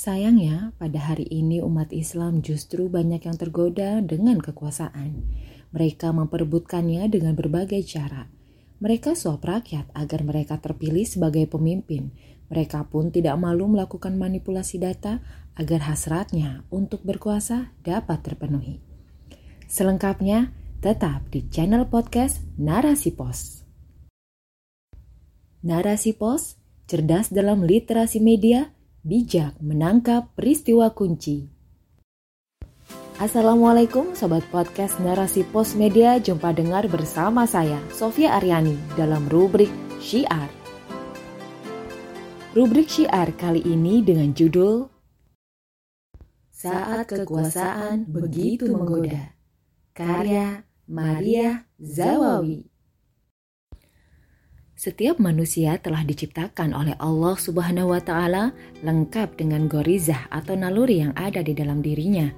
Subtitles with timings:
[0.00, 5.28] Sayangnya, pada hari ini umat Islam justru banyak yang tergoda dengan kekuasaan.
[5.76, 8.32] Mereka memperebutkannya dengan berbagai cara.
[8.80, 12.16] Mereka suap rakyat agar mereka terpilih sebagai pemimpin.
[12.48, 15.20] Mereka pun tidak malu melakukan manipulasi data
[15.52, 18.80] agar hasratnya untuk berkuasa dapat terpenuhi.
[19.68, 23.68] Selengkapnya, tetap di channel podcast Narasi Pos.
[25.60, 26.56] Narasi Pos,
[26.88, 31.48] cerdas dalam literasi media, bijak menangkap peristiwa kunci.
[33.20, 36.16] Assalamualaikum Sobat Podcast Narasi Pos Media.
[36.16, 39.68] Jumpa dengar bersama saya Sofia Aryani dalam rubrik
[40.00, 40.48] Syiar.
[42.56, 44.88] Rubrik Syiar kali ini dengan judul
[46.50, 49.32] Saat Kekuasaan Begitu Menggoda
[49.96, 52.69] Karya Maria Zawawi
[54.80, 61.12] setiap manusia telah diciptakan oleh Allah Subhanahu wa taala lengkap dengan gorizah atau naluri yang
[61.20, 62.32] ada di dalam dirinya.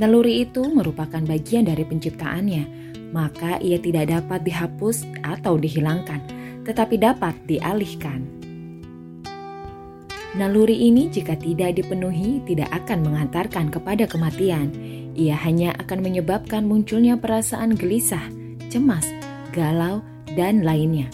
[0.00, 2.64] Naluri itu merupakan bagian dari penciptaannya,
[3.12, 6.24] maka ia tidak dapat dihapus atau dihilangkan,
[6.64, 8.32] tetapi dapat dialihkan.
[10.40, 14.72] Naluri ini jika tidak dipenuhi tidak akan mengantarkan kepada kematian.
[15.20, 18.24] Ia hanya akan menyebabkan munculnya perasaan gelisah,
[18.72, 19.04] cemas,
[19.52, 20.00] galau,
[20.32, 21.12] dan lainnya.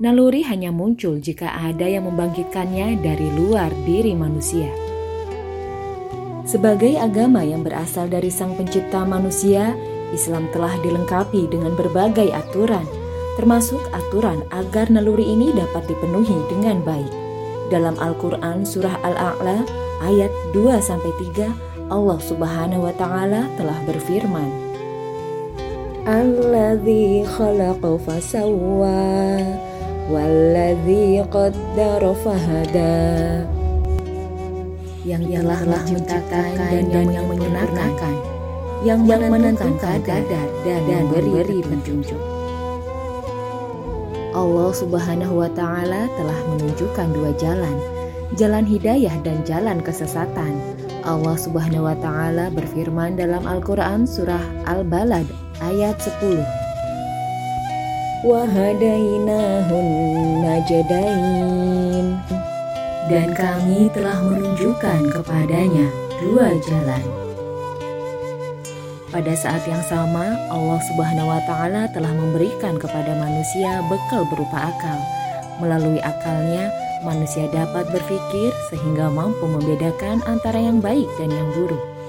[0.00, 4.72] Naluri hanya muncul jika ada yang membangkitkannya dari luar diri manusia.
[6.48, 9.76] Sebagai agama yang berasal dari Sang Pencipta manusia,
[10.08, 12.88] Islam telah dilengkapi dengan berbagai aturan,
[13.36, 17.12] termasuk aturan agar naluri ini dapat dipenuhi dengan baik.
[17.68, 19.68] Dalam Al-Qur'an surah Al-A'la
[20.00, 24.48] ayat 2 3 Allah Subhanahu wa taala telah berfirman
[26.08, 29.69] Alladzi khalaqa fasawwa
[30.10, 32.94] Walladzi qaddara fahada.
[35.06, 38.14] Yang telah menciptakan dan, dan yang menyempurnakan,
[38.82, 42.18] yang, yang menentukan kadar dan, dan memberi petunjuk.
[44.34, 47.76] Allah Subhanahu wa Ta'ala telah menunjukkan dua jalan,
[48.34, 50.58] jalan hidayah dan jalan kesesatan.
[51.06, 55.30] Allah Subhanahu wa Ta'ala berfirman dalam Al-Quran, Surah Al-Balad
[55.62, 56.59] ayat 10
[58.20, 59.86] wahadainahun
[60.44, 62.06] najdain
[63.08, 65.88] dan kami telah menunjukkan kepadanya
[66.20, 67.04] dua jalan.
[69.10, 75.00] Pada saat yang sama, Allah Subhanahu wa taala telah memberikan kepada manusia bekal berupa akal.
[75.58, 76.70] Melalui akalnya,
[77.02, 81.99] manusia dapat berpikir sehingga mampu membedakan antara yang baik dan yang buruk.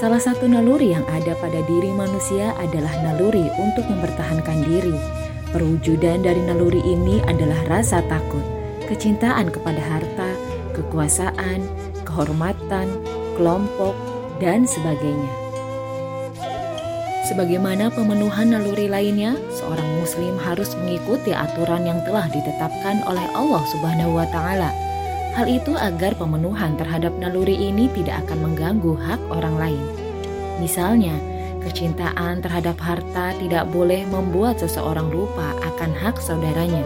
[0.00, 4.96] Salah satu naluri yang ada pada diri manusia adalah naluri untuk mempertahankan diri.
[5.52, 8.40] Perwujudan dari naluri ini adalah rasa takut,
[8.88, 10.32] kecintaan kepada harta,
[10.72, 11.68] kekuasaan,
[12.08, 12.88] kehormatan,
[13.36, 13.92] kelompok,
[14.40, 15.28] dan sebagainya.
[17.28, 24.16] Sebagaimana pemenuhan naluri lainnya, seorang muslim harus mengikuti aturan yang telah ditetapkan oleh Allah Subhanahu
[24.16, 24.72] wa taala
[25.30, 29.84] Hal itu agar pemenuhan terhadap naluri ini tidak akan mengganggu hak orang lain.
[30.58, 31.14] Misalnya,
[31.62, 36.82] kecintaan terhadap harta tidak boleh membuat seseorang lupa akan hak saudaranya.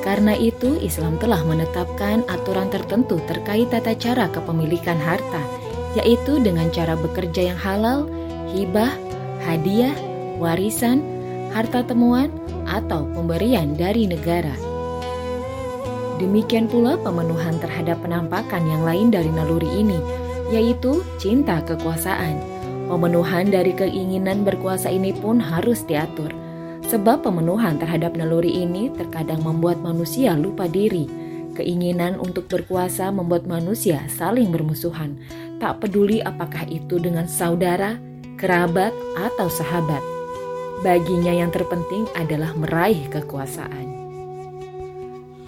[0.00, 5.42] Karena itu, Islam telah menetapkan aturan tertentu terkait tata cara kepemilikan harta,
[5.92, 8.08] yaitu dengan cara bekerja yang halal,
[8.48, 8.94] hibah,
[9.44, 9.92] hadiah,
[10.40, 11.04] warisan,
[11.52, 12.32] harta temuan,
[12.64, 14.69] atau pemberian dari negara.
[16.20, 19.96] Demikian pula pemenuhan terhadap penampakan yang lain dari naluri ini,
[20.52, 22.36] yaitu cinta kekuasaan.
[22.92, 26.28] Pemenuhan dari keinginan berkuasa ini pun harus diatur,
[26.92, 31.08] sebab pemenuhan terhadap naluri ini terkadang membuat manusia lupa diri.
[31.56, 35.16] Keinginan untuk berkuasa membuat manusia saling bermusuhan,
[35.56, 37.96] tak peduli apakah itu dengan saudara,
[38.36, 40.04] kerabat, atau sahabat.
[40.84, 43.99] Baginya yang terpenting adalah meraih kekuasaan.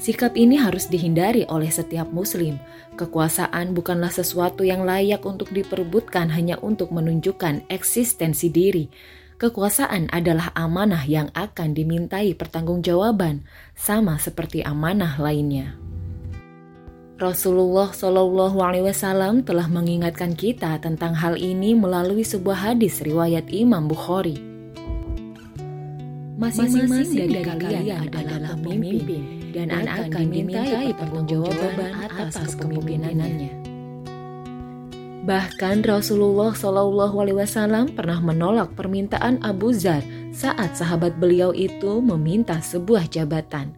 [0.02, 2.58] Sikap ini harus dihindari oleh setiap Muslim.
[2.99, 8.90] Kekuasaan bukanlah sesuatu yang layak untuk diperebutkan hanya untuk menunjukkan eksistensi diri.
[9.38, 13.46] Kekuasaan adalah amanah yang akan dimintai pertanggungjawaban,
[13.78, 15.78] sama seperti amanah lainnya.
[17.22, 23.87] Rasulullah Shallallahu Alaihi Wasallam telah mengingatkan kita tentang hal ini melalui sebuah hadis riwayat Imam
[23.87, 24.34] Bukhari.
[26.43, 33.52] Masing-masing dari, kalian adalah pemimpin dan akan dimintai pertanggungjawaban atas kepemimpinannya.
[35.22, 40.02] Bahkan Rasulullah Shallallahu Alaihi Wasallam pernah menolak permintaan Abu Zar
[40.34, 43.70] saat sahabat beliau itu meminta sebuah jabatan.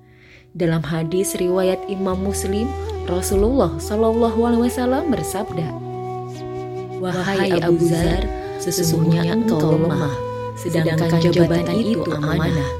[0.56, 2.64] Dalam hadis riwayat Imam Muslim,
[3.04, 5.68] Rasulullah Shallallahu Alaihi Wasallam bersabda,
[7.04, 8.24] "Wahai Abu Zar,
[8.56, 10.16] sesungguhnya engkau lemah,
[10.56, 12.70] sedangkan jabatan itu amanah.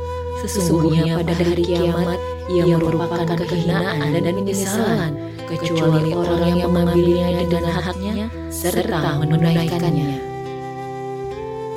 [0.40, 5.12] Sesungguhnya pada hari kiamat ia merupakan kehinaan dan penyesalan,
[5.49, 10.35] kecuali orang yang mengambilnya dengan haknya serta menunaikannya."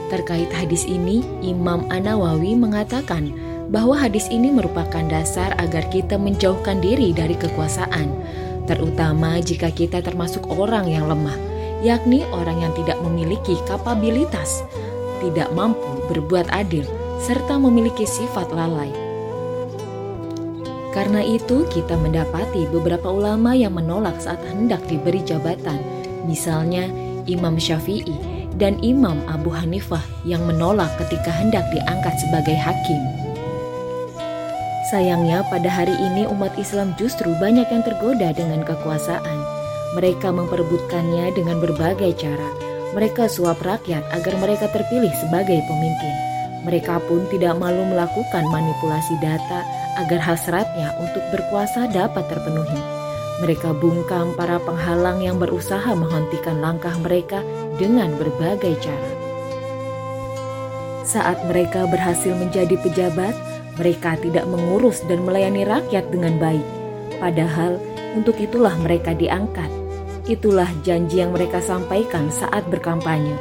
[0.07, 3.35] Terkait hadis ini, Imam An-Nawawi mengatakan
[3.67, 8.07] bahwa hadis ini merupakan dasar agar kita menjauhkan diri dari kekuasaan,
[8.63, 11.35] terutama jika kita termasuk orang yang lemah,
[11.83, 14.63] yakni orang yang tidak memiliki kapabilitas,
[15.19, 16.87] tidak mampu berbuat adil,
[17.19, 19.06] serta memiliki sifat lalai.
[20.97, 25.77] Karena itu, kita mendapati beberapa ulama yang menolak saat hendak diberi jabatan,
[26.25, 26.89] misalnya
[27.29, 28.17] Imam Syafi'i
[28.57, 32.97] dan Imam Abu Hanifah yang menolak ketika hendak diangkat sebagai hakim.
[34.89, 39.37] Sayangnya pada hari ini umat Islam justru banyak yang tergoda dengan kekuasaan.
[39.93, 42.49] Mereka memperebutkannya dengan berbagai cara.
[42.97, 46.15] Mereka suap rakyat agar mereka terpilih sebagai pemimpin.
[46.65, 49.61] Mereka pun tidak malu melakukan manipulasi data
[49.97, 52.77] agar hasratnya untuk berkuasa dapat terpenuhi.
[53.37, 57.45] Mereka bungkam para penghalang yang berusaha menghentikan langkah mereka
[57.77, 59.11] dengan berbagai cara.
[61.05, 63.33] Saat mereka berhasil menjadi pejabat,
[63.77, 66.65] mereka tidak mengurus dan melayani rakyat dengan baik.
[67.21, 67.77] Padahal
[68.17, 69.69] untuk itulah mereka diangkat.
[70.27, 73.37] Itulah janji yang mereka sampaikan saat berkampanye.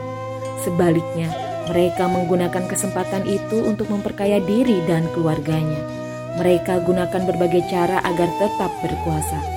[0.62, 1.32] Sebaliknya,
[1.66, 6.05] mereka menggunakan kesempatan itu untuk memperkaya diri dan keluarganya.
[6.36, 9.56] Mereka gunakan berbagai cara agar tetap berkuasa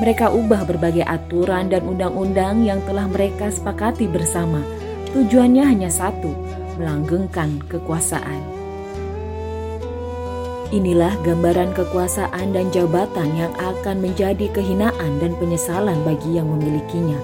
[0.00, 4.64] mereka ubah berbagai aturan dan undang-undang yang telah mereka sepakati bersama.
[5.12, 6.32] Tujuannya hanya satu,
[6.80, 8.40] melanggengkan kekuasaan.
[10.72, 17.20] Inilah gambaran kekuasaan dan jabatan yang akan menjadi kehinaan dan penyesalan bagi yang memilikinya.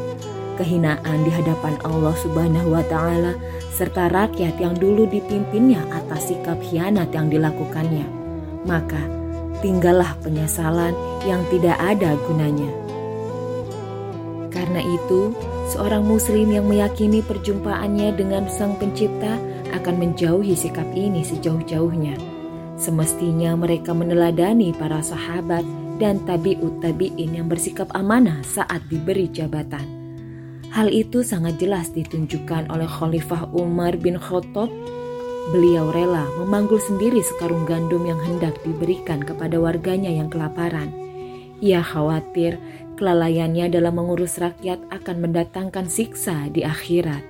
[0.61, 3.38] Kehinaan di hadapan Allah Subhanahu wa Ta'ala
[3.73, 8.25] serta rakyat yang dulu dipimpinnya atas sikap hianat yang dilakukannya.
[8.66, 8.98] Maka,
[9.62, 10.92] tinggallah penyesalan
[11.24, 12.70] yang tidak ada gunanya.
[14.50, 15.30] Karena itu,
[15.70, 19.38] seorang Muslim yang meyakini perjumpaannya dengan Sang Pencipta
[19.72, 22.18] akan menjauhi sikap ini sejauh-jauhnya.
[22.76, 25.64] Semestinya mereka meneladani para sahabat
[25.96, 29.84] dan tabiut tabiin yang bersikap amanah saat diberi jabatan.
[30.76, 34.68] Hal itu sangat jelas ditunjukkan oleh Khalifah Umar bin Khattab
[35.54, 40.90] Beliau rela memanggul sendiri sekarung gandum yang hendak diberikan kepada warganya yang kelaparan.
[41.62, 42.58] Ia khawatir
[42.98, 47.22] kelalaiannya dalam mengurus rakyat akan mendatangkan siksa di akhirat.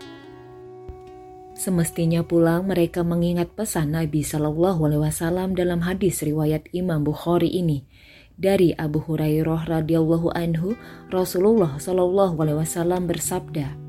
[1.57, 7.85] Semestinya pula mereka mengingat pesan Nabi Shallallahu Alaihi Wasallam dalam hadis riwayat Imam Bukhari ini
[8.37, 10.77] dari Abu Hurairah radhiyallahu anhu
[11.09, 13.86] Rasulullah Shallallahu Alaihi Wasallam bersabda,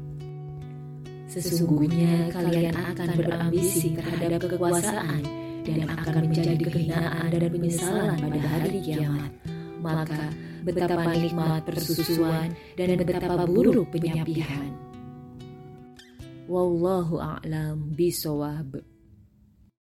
[1.37, 5.21] Sesungguhnya kalian akan berambisi terhadap kekuasaan
[5.61, 9.31] dan akan menjadi kehinaan dan penyesalan pada hari kiamat.
[9.77, 10.33] Maka
[10.65, 14.73] betapa nikmat persusuan dan betapa buruk penyapihan.
[16.49, 18.96] Wallahu a'lam bisawab.